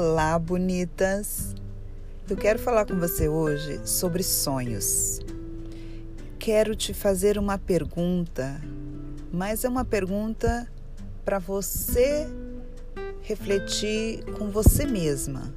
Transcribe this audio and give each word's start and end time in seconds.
Olá, 0.00 0.38
bonitas! 0.38 1.56
Eu 2.30 2.36
quero 2.36 2.56
falar 2.56 2.86
com 2.86 2.96
você 2.96 3.28
hoje 3.28 3.80
sobre 3.84 4.22
sonhos. 4.22 5.18
Quero 6.38 6.76
te 6.76 6.94
fazer 6.94 7.36
uma 7.36 7.58
pergunta, 7.58 8.62
mas 9.32 9.64
é 9.64 9.68
uma 9.68 9.84
pergunta 9.84 10.70
para 11.24 11.40
você 11.40 12.28
refletir 13.22 14.24
com 14.38 14.52
você 14.52 14.86
mesma. 14.86 15.52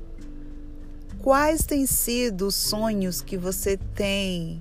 Quais 1.19 1.63
têm 1.63 1.85
sido 1.85 2.47
os 2.47 2.55
sonhos 2.55 3.21
que 3.21 3.37
você 3.37 3.77
tem 3.93 4.59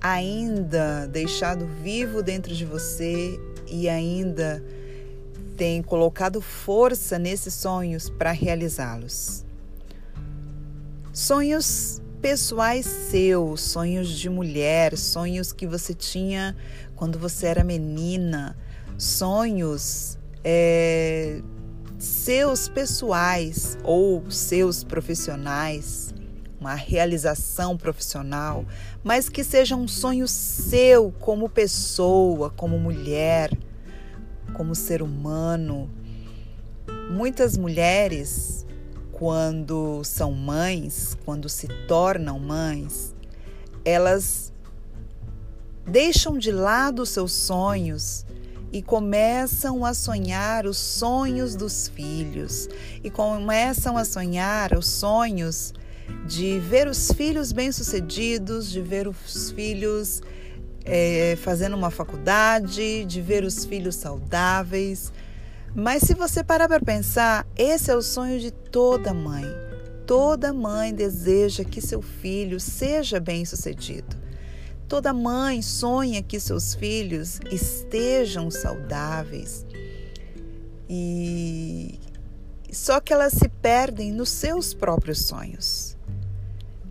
ainda 0.00 1.06
deixado 1.06 1.64
vivo 1.80 2.24
dentro 2.24 2.52
de 2.52 2.64
você 2.64 3.38
e 3.68 3.88
ainda 3.88 4.60
tem 5.56 5.82
colocado 5.82 6.40
força 6.40 7.18
nesses 7.18 7.54
sonhos 7.54 8.10
para 8.10 8.30
realizá-los. 8.32 9.44
Sonhos 11.12 12.02
pessoais 12.20 12.84
seus, 12.84 13.60
sonhos 13.60 14.08
de 14.08 14.28
mulher, 14.28 14.96
sonhos 14.96 15.52
que 15.52 15.66
você 15.66 15.94
tinha 15.94 16.56
quando 16.94 17.18
você 17.18 17.46
era 17.46 17.64
menina, 17.64 18.56
sonhos 18.98 20.18
é, 20.44 21.40
seus 21.98 22.68
pessoais 22.68 23.78
ou 23.82 24.30
seus 24.30 24.84
profissionais, 24.84 26.14
uma 26.60 26.74
realização 26.74 27.76
profissional, 27.76 28.64
mas 29.02 29.28
que 29.28 29.44
seja 29.44 29.76
um 29.76 29.88
sonho 29.88 30.28
seu 30.28 31.12
como 31.20 31.48
pessoa, 31.48 32.50
como 32.50 32.78
mulher 32.78 33.50
como 34.52 34.74
ser 34.74 35.02
humano. 35.02 35.90
Muitas 37.10 37.56
mulheres, 37.56 38.66
quando 39.12 40.02
são 40.04 40.32
mães, 40.32 41.16
quando 41.24 41.48
se 41.48 41.68
tornam 41.86 42.38
mães, 42.38 43.14
elas 43.84 44.52
deixam 45.86 46.36
de 46.36 46.50
lado 46.50 47.06
seus 47.06 47.32
sonhos 47.32 48.26
e 48.72 48.82
começam 48.82 49.84
a 49.84 49.94
sonhar 49.94 50.66
os 50.66 50.76
sonhos 50.76 51.54
dos 51.54 51.88
filhos 51.88 52.68
e 53.02 53.08
começam 53.08 53.96
a 53.96 54.04
sonhar 54.04 54.76
os 54.76 54.86
sonhos 54.86 55.72
de 56.26 56.58
ver 56.58 56.88
os 56.88 57.10
filhos 57.12 57.52
bem-sucedidos, 57.52 58.70
de 58.70 58.80
ver 58.80 59.08
os 59.08 59.50
filhos 59.52 60.20
é, 60.86 61.36
fazendo 61.36 61.76
uma 61.76 61.90
faculdade, 61.90 63.04
de 63.04 63.20
ver 63.20 63.42
os 63.42 63.64
filhos 63.64 63.96
saudáveis. 63.96 65.12
Mas 65.74 66.04
se 66.04 66.14
você 66.14 66.42
parar 66.42 66.68
para 66.68 66.80
pensar, 66.80 67.46
esse 67.56 67.90
é 67.90 67.96
o 67.96 68.00
sonho 68.00 68.38
de 68.38 68.50
toda 68.52 69.12
mãe. 69.12 69.44
Toda 70.06 70.54
mãe 70.54 70.94
deseja 70.94 71.64
que 71.64 71.80
seu 71.80 72.00
filho 72.00 72.60
seja 72.60 73.18
bem-sucedido. 73.18 74.16
Toda 74.88 75.12
mãe 75.12 75.60
sonha 75.60 76.22
que 76.22 76.38
seus 76.38 76.74
filhos 76.76 77.40
estejam 77.50 78.48
saudáveis. 78.48 79.66
E 80.88 81.98
só 82.70 83.00
que 83.00 83.12
elas 83.12 83.32
se 83.32 83.48
perdem 83.48 84.12
nos 84.12 84.30
seus 84.30 84.72
próprios 84.72 85.26
sonhos. 85.26 85.96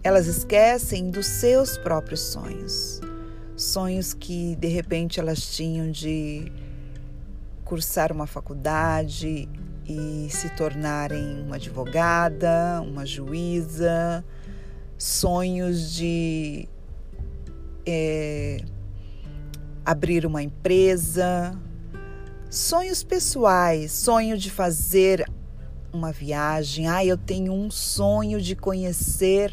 Elas 0.04 0.28
esquecem 0.28 1.10
dos 1.10 1.26
seus 1.26 1.78
próprios 1.78 2.20
sonhos 2.20 3.00
sonhos 3.56 4.14
que 4.14 4.56
de 4.56 4.68
repente 4.68 5.20
elas 5.20 5.56
tinham 5.56 5.92
de 5.92 6.52
cursar 7.64 8.12
uma 8.12 8.28
faculdade 8.28 9.50
e 9.88 10.28
se 10.30 10.50
tornarem 10.56 11.42
uma 11.42 11.56
advogada, 11.56 12.82
uma 12.82 13.06
juíza, 13.06 14.24
sonhos 14.98 15.94
de 15.94 16.68
é, 17.86 18.58
abrir 19.86 20.26
uma 20.26 20.42
empresa, 20.42 21.58
sonhos 22.50 23.04
pessoais, 23.04 23.92
sonho 23.92 24.38
de 24.38 24.50
fazer 24.50 25.26
uma 25.94 26.12
viagem. 26.12 26.88
Ah, 26.88 27.06
eu 27.06 27.18
tenho 27.18 27.54
um 27.54 27.70
sonho 27.72 28.42
de 28.42 28.56
conhecer 28.56 29.50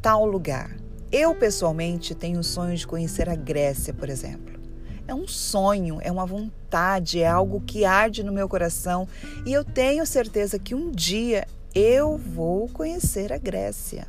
tal 0.00 0.26
lugar. 0.26 0.85
Eu, 1.18 1.34
pessoalmente, 1.34 2.14
tenho 2.14 2.40
o 2.40 2.44
sonho 2.44 2.76
de 2.76 2.86
conhecer 2.86 3.26
a 3.26 3.34
Grécia, 3.34 3.94
por 3.94 4.10
exemplo. 4.10 4.60
É 5.08 5.14
um 5.14 5.26
sonho, 5.26 5.98
é 6.02 6.12
uma 6.12 6.26
vontade, 6.26 7.22
é 7.22 7.26
algo 7.26 7.62
que 7.62 7.86
arde 7.86 8.22
no 8.22 8.30
meu 8.30 8.46
coração 8.46 9.08
e 9.46 9.50
eu 9.50 9.64
tenho 9.64 10.04
certeza 10.04 10.58
que 10.58 10.74
um 10.74 10.90
dia 10.90 11.46
eu 11.74 12.18
vou 12.18 12.68
conhecer 12.68 13.32
a 13.32 13.38
Grécia. 13.38 14.06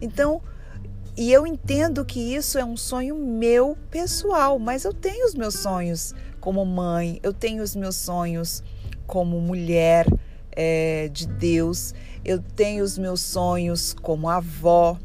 Então, 0.00 0.42
e 1.16 1.32
eu 1.32 1.46
entendo 1.46 2.04
que 2.04 2.18
isso 2.18 2.58
é 2.58 2.64
um 2.64 2.76
sonho 2.76 3.14
meu 3.16 3.78
pessoal, 3.88 4.58
mas 4.58 4.84
eu 4.84 4.92
tenho 4.92 5.24
os 5.24 5.34
meus 5.36 5.54
sonhos 5.54 6.12
como 6.40 6.66
mãe, 6.66 7.20
eu 7.22 7.32
tenho 7.32 7.62
os 7.62 7.76
meus 7.76 7.94
sonhos 7.94 8.64
como 9.06 9.40
mulher 9.40 10.08
é, 10.50 11.08
de 11.12 11.28
Deus, 11.28 11.94
eu 12.24 12.42
tenho 12.42 12.82
os 12.82 12.98
meus 12.98 13.20
sonhos 13.20 13.94
como 13.94 14.28
avó, 14.28 14.98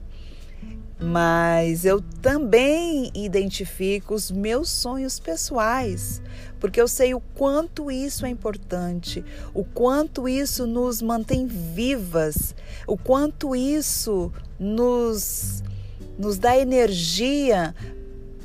mas 1.00 1.86
eu 1.86 2.02
também 2.22 3.10
identifico 3.16 4.14
os 4.14 4.30
meus 4.30 4.70
sonhos 4.70 5.18
pessoais, 5.18 6.22
porque 6.60 6.82
eu 6.82 6.90
sei 6.90 7.14
o 7.14 7.22
quanto 7.22 7.90
isso 7.90 8.26
é 8.26 8.30
importante, 8.30 9.24
o 9.54 9.64
quanto 9.64 10.28
isso 10.28 10.68
nos 10.68 11.02
mantém 11.02 11.48
vivas, 11.48 12.54
o 12.86 12.98
quanto 12.98 13.56
isso 13.56 14.32
nos, 14.60 15.64
nos 16.18 16.38
dá 16.38 16.58
energia 16.58 17.74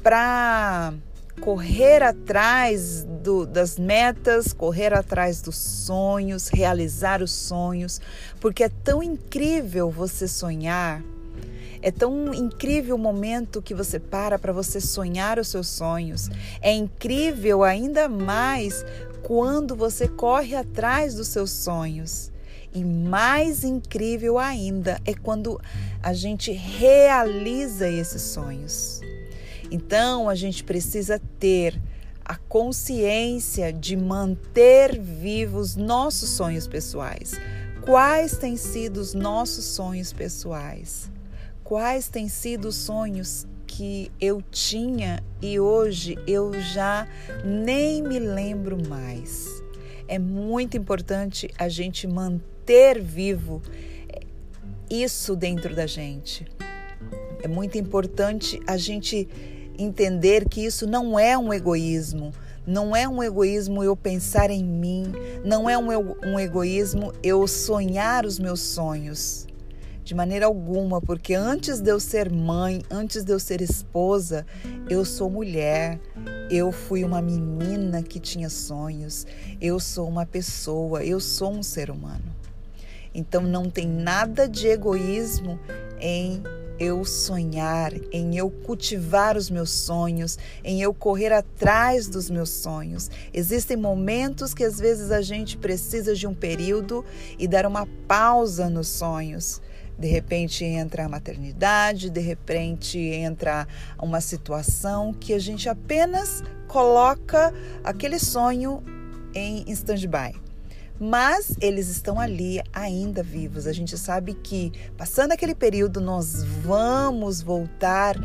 para 0.00 0.94
correr 1.40 2.04
atrás 2.04 3.04
do, 3.04 3.44
das 3.44 3.76
metas, 3.76 4.52
correr 4.52 4.94
atrás 4.94 5.42
dos 5.42 5.56
sonhos, 5.56 6.48
realizar 6.48 7.20
os 7.20 7.32
sonhos, 7.32 8.00
porque 8.40 8.62
é 8.62 8.68
tão 8.68 9.02
incrível 9.02 9.90
você 9.90 10.28
sonhar 10.28 11.02
é 11.84 11.90
tão 11.90 12.32
incrível 12.32 12.96
o 12.96 12.98
momento 12.98 13.60
que 13.60 13.74
você 13.74 13.98
para 13.98 14.38
para 14.38 14.54
você 14.54 14.80
sonhar 14.80 15.38
os 15.38 15.48
seus 15.48 15.68
sonhos. 15.68 16.30
É 16.62 16.72
incrível 16.72 17.62
ainda 17.62 18.08
mais 18.08 18.82
quando 19.22 19.76
você 19.76 20.08
corre 20.08 20.56
atrás 20.56 21.14
dos 21.14 21.28
seus 21.28 21.50
sonhos. 21.50 22.32
E 22.72 22.82
mais 22.82 23.64
incrível 23.64 24.38
ainda 24.38 24.98
é 25.04 25.12
quando 25.12 25.60
a 26.02 26.14
gente 26.14 26.52
realiza 26.52 27.86
esses 27.86 28.22
sonhos. 28.22 29.02
Então 29.70 30.28
a 30.28 30.34
gente 30.34 30.64
precisa 30.64 31.20
ter 31.38 31.78
a 32.24 32.36
consciência 32.36 33.70
de 33.70 33.94
manter 33.94 34.98
vivos 34.98 35.76
nossos 35.76 36.30
sonhos 36.30 36.66
pessoais. 36.66 37.32
Quais 37.82 38.38
têm 38.38 38.56
sido 38.56 38.96
os 38.96 39.12
nossos 39.12 39.66
sonhos 39.66 40.14
pessoais? 40.14 41.12
Quais 41.64 42.08
têm 42.08 42.28
sido 42.28 42.68
os 42.68 42.76
sonhos 42.76 43.46
que 43.66 44.12
eu 44.20 44.42
tinha 44.50 45.24
e 45.40 45.58
hoje 45.58 46.18
eu 46.26 46.52
já 46.60 47.08
nem 47.42 48.02
me 48.02 48.18
lembro 48.18 48.76
mais? 48.86 49.48
É 50.06 50.18
muito 50.18 50.76
importante 50.76 51.48
a 51.56 51.66
gente 51.70 52.06
manter 52.06 53.00
vivo 53.00 53.62
isso 54.90 55.34
dentro 55.34 55.74
da 55.74 55.86
gente. 55.86 56.46
É 57.42 57.48
muito 57.48 57.78
importante 57.78 58.60
a 58.66 58.76
gente 58.76 59.26
entender 59.78 60.46
que 60.46 60.62
isso 60.66 60.86
não 60.86 61.18
é 61.18 61.36
um 61.38 61.50
egoísmo. 61.50 62.30
Não 62.66 62.94
é 62.94 63.08
um 63.08 63.22
egoísmo 63.22 63.82
eu 63.82 63.96
pensar 63.96 64.50
em 64.50 64.62
mim, 64.62 65.12
não 65.42 65.68
é 65.68 65.78
um, 65.78 65.88
um 66.26 66.38
egoísmo 66.38 67.12
eu 67.22 67.46
sonhar 67.46 68.26
os 68.26 68.38
meus 68.38 68.60
sonhos. 68.60 69.46
De 70.04 70.14
maneira 70.14 70.44
alguma, 70.44 71.00
porque 71.00 71.32
antes 71.32 71.80
de 71.80 71.90
eu 71.90 71.98
ser 71.98 72.30
mãe, 72.30 72.82
antes 72.90 73.24
de 73.24 73.32
eu 73.32 73.40
ser 73.40 73.62
esposa, 73.62 74.44
eu 74.90 75.02
sou 75.02 75.30
mulher. 75.30 75.98
Eu 76.50 76.70
fui 76.70 77.02
uma 77.02 77.22
menina 77.22 78.02
que 78.02 78.20
tinha 78.20 78.50
sonhos. 78.50 79.26
Eu 79.58 79.80
sou 79.80 80.06
uma 80.06 80.26
pessoa, 80.26 81.02
eu 81.02 81.18
sou 81.18 81.50
um 81.50 81.62
ser 81.62 81.90
humano. 81.90 82.36
Então 83.14 83.40
não 83.40 83.70
tem 83.70 83.88
nada 83.88 84.46
de 84.46 84.68
egoísmo 84.68 85.58
em 85.98 86.42
eu 86.78 87.02
sonhar, 87.06 87.92
em 88.12 88.36
eu 88.36 88.50
cultivar 88.50 89.38
os 89.38 89.48
meus 89.48 89.70
sonhos, 89.70 90.38
em 90.62 90.82
eu 90.82 90.92
correr 90.92 91.32
atrás 91.32 92.08
dos 92.08 92.28
meus 92.28 92.50
sonhos. 92.50 93.10
Existem 93.32 93.76
momentos 93.76 94.52
que 94.52 94.64
às 94.64 94.78
vezes 94.78 95.10
a 95.10 95.22
gente 95.22 95.56
precisa 95.56 96.14
de 96.14 96.26
um 96.26 96.34
período 96.34 97.02
e 97.38 97.48
dar 97.48 97.64
uma 97.64 97.86
pausa 98.06 98.68
nos 98.68 98.88
sonhos 98.88 99.62
de 99.98 100.08
repente 100.08 100.64
entra 100.64 101.04
a 101.04 101.08
maternidade, 101.08 102.10
de 102.10 102.20
repente 102.20 102.98
entra 102.98 103.66
uma 104.00 104.20
situação 104.20 105.12
que 105.12 105.32
a 105.32 105.38
gente 105.38 105.68
apenas 105.68 106.42
coloca 106.66 107.52
aquele 107.82 108.18
sonho 108.18 108.82
em 109.34 109.64
stand-by. 109.72 110.34
mas 110.98 111.56
eles 111.60 111.88
estão 111.88 112.20
ali 112.20 112.62
ainda 112.72 113.22
vivos. 113.22 113.66
A 113.66 113.72
gente 113.72 113.98
sabe 113.98 114.34
que 114.34 114.72
passando 114.96 115.32
aquele 115.32 115.54
período 115.54 116.00
nós 116.00 116.44
vamos 116.44 117.42
voltar 117.42 118.16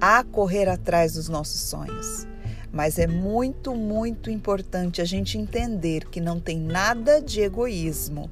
a 0.00 0.22
correr 0.24 0.68
atrás 0.68 1.14
dos 1.14 1.28
nossos 1.28 1.60
sonhos. 1.60 2.26
Mas 2.72 2.98
é 2.98 3.06
muito, 3.06 3.74
muito 3.74 4.28
importante 4.28 5.00
a 5.00 5.04
gente 5.04 5.38
entender 5.38 6.04
que 6.10 6.20
não 6.20 6.38
tem 6.40 6.58
nada 6.58 7.22
de 7.22 7.40
egoísmo. 7.40 8.30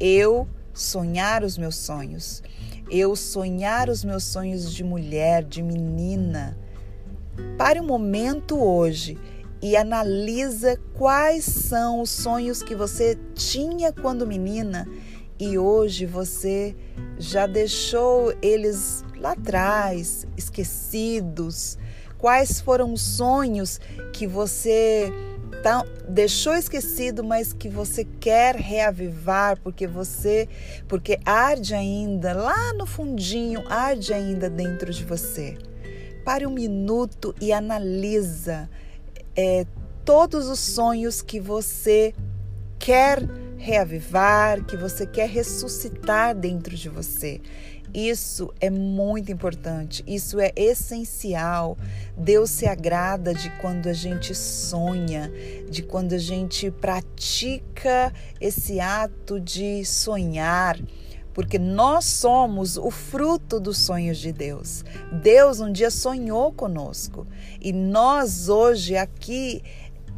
Eu 0.00 0.48
sonhar 0.76 1.42
os 1.42 1.56
meus 1.56 1.74
sonhos, 1.76 2.42
eu 2.90 3.16
sonhar 3.16 3.88
os 3.88 4.04
meus 4.04 4.24
sonhos 4.24 4.72
de 4.72 4.84
mulher, 4.84 5.42
de 5.42 5.62
menina. 5.62 6.56
Pare 7.58 7.80
um 7.80 7.86
momento 7.86 8.62
hoje 8.62 9.18
e 9.60 9.76
analisa 9.76 10.78
quais 10.94 11.44
são 11.44 12.02
os 12.02 12.10
sonhos 12.10 12.62
que 12.62 12.74
você 12.74 13.18
tinha 13.34 13.92
quando 13.92 14.26
menina 14.26 14.86
e 15.38 15.58
hoje 15.58 16.06
você 16.06 16.74
já 17.18 17.46
deixou 17.46 18.34
eles 18.40 19.04
lá 19.18 19.32
atrás, 19.32 20.26
esquecidos. 20.36 21.78
Quais 22.18 22.60
foram 22.60 22.92
os 22.92 23.02
sonhos 23.02 23.78
que 24.12 24.26
você 24.26 25.12
tá, 25.66 25.84
deixou 26.08 26.54
esquecido, 26.54 27.24
mas 27.24 27.52
que 27.52 27.68
você 27.68 28.04
quer 28.04 28.54
reavivar 28.54 29.58
porque 29.60 29.84
você, 29.84 30.48
porque 30.86 31.18
arde 31.24 31.74
ainda 31.74 32.32
lá 32.34 32.72
no 32.74 32.86
fundinho, 32.86 33.64
arde 33.68 34.14
ainda 34.14 34.48
dentro 34.48 34.92
de 34.92 35.02
você. 35.02 35.58
Pare 36.24 36.46
um 36.46 36.52
minuto 36.52 37.34
e 37.40 37.52
analisa 37.52 38.70
é, 39.34 39.66
todos 40.04 40.46
os 40.48 40.60
sonhos 40.60 41.20
que 41.20 41.40
você 41.40 42.14
quer 42.78 43.28
reavivar, 43.56 44.64
que 44.64 44.76
você 44.76 45.04
quer 45.04 45.28
ressuscitar 45.28 46.32
dentro 46.32 46.76
de 46.76 46.88
você. 46.88 47.40
Isso 47.96 48.52
é 48.60 48.68
muito 48.68 49.32
importante, 49.32 50.04
isso 50.06 50.38
é 50.38 50.52
essencial. 50.54 51.78
Deus 52.14 52.50
se 52.50 52.66
agrada 52.66 53.32
de 53.32 53.48
quando 53.58 53.86
a 53.86 53.94
gente 53.94 54.34
sonha, 54.34 55.32
de 55.70 55.82
quando 55.82 56.12
a 56.12 56.18
gente 56.18 56.70
pratica 56.70 58.12
esse 58.38 58.80
ato 58.80 59.40
de 59.40 59.82
sonhar 59.86 60.78
porque 61.32 61.58
nós 61.58 62.06
somos 62.06 62.78
o 62.78 62.90
fruto 62.90 63.60
dos 63.60 63.76
sonhos 63.76 64.16
de 64.16 64.32
Deus. 64.32 64.82
Deus 65.20 65.60
um 65.60 65.70
dia 65.70 65.90
sonhou 65.90 66.50
conosco 66.50 67.26
e 67.60 67.74
nós 67.74 68.48
hoje 68.48 68.96
aqui 68.96 69.62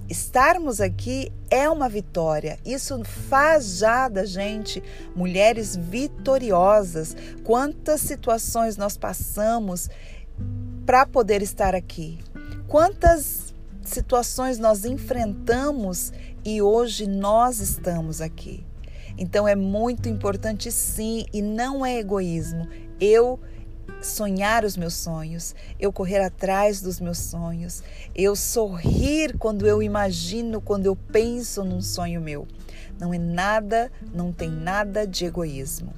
estarmos 0.08 0.80
aqui 0.80 1.30
é 1.50 1.68
uma 1.68 1.88
vitória. 1.88 2.58
Isso 2.64 3.02
faz 3.04 3.78
já 3.78 4.08
da 4.08 4.24
gente 4.24 4.82
mulheres 5.14 5.76
vitoriosas. 5.76 7.16
Quantas 7.44 8.00
situações 8.00 8.76
nós 8.76 8.96
passamos 8.96 9.90
para 10.86 11.04
poder 11.06 11.42
estar 11.42 11.74
aqui? 11.74 12.18
Quantas 12.66 13.54
situações 13.84 14.58
nós 14.58 14.84
enfrentamos 14.84 16.12
e 16.44 16.62
hoje 16.62 17.06
nós 17.06 17.60
estamos 17.60 18.20
aqui? 18.20 18.66
Então 19.18 19.48
é 19.48 19.56
muito 19.56 20.08
importante 20.08 20.70
sim 20.70 21.26
e 21.32 21.42
não 21.42 21.84
é 21.84 21.98
egoísmo. 21.98 22.68
Eu 23.00 23.38
sonhar 24.00 24.64
os 24.64 24.76
meus 24.76 24.94
sonhos, 24.94 25.54
eu 25.78 25.92
correr 25.92 26.20
atrás 26.20 26.80
dos 26.80 27.00
meus 27.00 27.18
sonhos, 27.18 27.82
eu 28.14 28.36
sorrir 28.36 29.36
quando 29.38 29.66
eu 29.66 29.82
imagino, 29.82 30.60
quando 30.60 30.86
eu 30.86 30.96
penso 30.96 31.64
num 31.64 31.80
sonho 31.80 32.20
meu. 32.20 32.46
Não 32.98 33.14
é 33.14 33.18
nada, 33.18 33.90
não 34.12 34.32
tem 34.32 34.50
nada 34.50 35.06
de 35.06 35.24
egoísmo. 35.24 35.92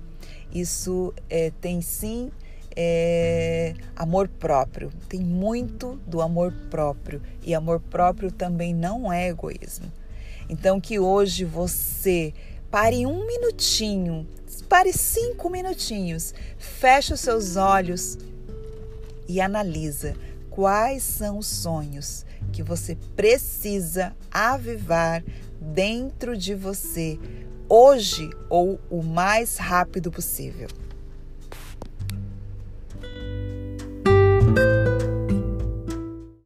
Isso 0.53 1.15
é, 1.29 1.53
tem 1.61 1.81
sim 1.81 2.31
é, 2.77 3.75
amor 3.97 4.29
próprio, 4.29 4.91
tem 5.09 5.21
muito 5.21 6.01
do 6.07 6.21
amor 6.21 6.53
próprio 6.71 7.21
e 7.43 7.55
amor 7.55 7.81
próprio 7.81 8.31
também 8.31 8.75
não 8.75 9.13
é 9.13 9.29
egoísmo. 9.29 9.91
Então 10.49 10.81
que 10.81 10.99
hoje 10.99 11.45
você 11.45 12.35
Pare 12.71 13.05
um 13.05 13.27
minutinho, 13.27 14.29
pare 14.69 14.93
cinco 14.93 15.51
minutinhos, 15.51 16.33
feche 16.57 17.13
os 17.13 17.19
seus 17.19 17.57
olhos 17.57 18.17
e 19.27 19.41
analisa 19.41 20.15
quais 20.49 21.03
são 21.03 21.39
os 21.39 21.49
sonhos 21.49 22.25
que 22.53 22.63
você 22.63 22.97
precisa 23.17 24.15
avivar 24.31 25.25
dentro 25.61 26.37
de 26.37 26.55
você 26.55 27.19
hoje 27.69 28.31
ou 28.49 28.79
o 28.89 29.03
mais 29.03 29.57
rápido 29.57 30.13
possível. 30.13 30.69